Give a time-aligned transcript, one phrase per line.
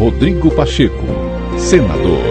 [0.00, 1.04] Rodrigo Pacheco,
[1.58, 2.24] senador.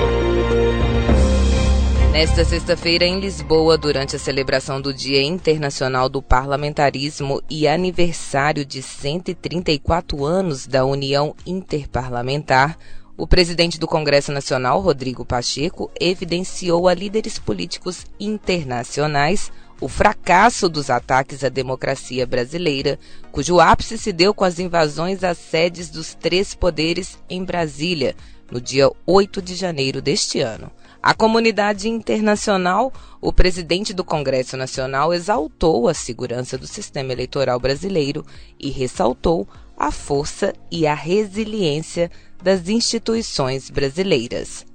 [2.11, 8.81] Nesta sexta-feira, em Lisboa, durante a celebração do Dia Internacional do Parlamentarismo e aniversário de
[8.81, 12.75] 134 anos da União Interparlamentar,
[13.15, 19.51] o presidente do Congresso Nacional, Rodrigo Pacheco, evidenciou a líderes políticos internacionais
[19.81, 22.99] o fracasso dos ataques à democracia brasileira,
[23.31, 28.15] cujo ápice se deu com as invasões às sedes dos três poderes em Brasília,
[28.51, 30.71] no dia 8 de janeiro deste ano.
[31.01, 38.25] A comunidade internacional, o presidente do Congresso Nacional exaltou a segurança do sistema eleitoral brasileiro
[38.59, 42.11] e ressaltou a força e a resiliência
[42.43, 44.65] das instituições brasileiras.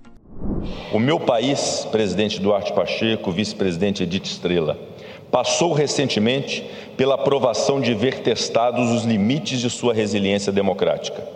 [0.93, 4.79] O meu país, presidente Duarte Pacheco, vice-presidente Edith Estrela,
[5.35, 6.65] passou recentemente
[6.97, 11.27] pela aprovação de ver testados os limites de sua resiliência democrática.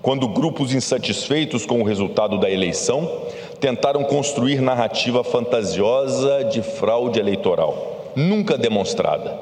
[0.00, 3.10] Quando grupos insatisfeitos com o resultado da eleição
[3.58, 9.36] tentaram construir narrativa fantasiosa de fraude eleitoral, nunca demonstrada.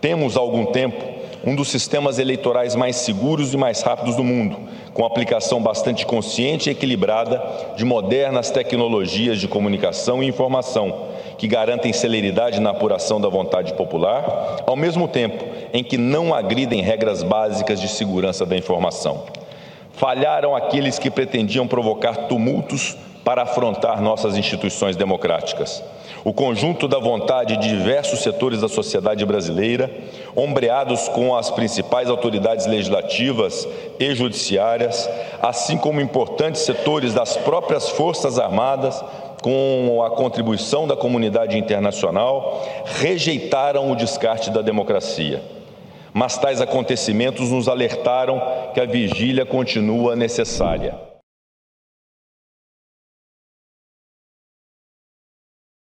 [0.00, 1.04] Temos há algum tempo
[1.46, 4.56] um dos sistemas eleitorais mais seguros e mais rápidos do mundo,
[4.92, 7.42] com aplicação bastante consciente e equilibrada
[7.76, 14.62] de modernas tecnologias de comunicação e informação, que garantem celeridade na apuração da vontade popular,
[14.66, 19.24] ao mesmo tempo em que não agridem regras básicas de segurança da informação.
[19.92, 25.82] Falharam aqueles que pretendiam provocar tumultos para afrontar nossas instituições democráticas.
[26.24, 29.90] O conjunto da vontade de diversos setores da sociedade brasileira,
[30.36, 33.66] ombreados com as principais autoridades legislativas
[33.98, 35.08] e judiciárias,
[35.42, 39.04] assim como importantes setores das próprias Forças Armadas,
[39.42, 45.42] com a contribuição da comunidade internacional, rejeitaram o descarte da democracia.
[46.14, 48.40] Mas tais acontecimentos nos alertaram
[48.72, 51.13] que a vigília continua necessária.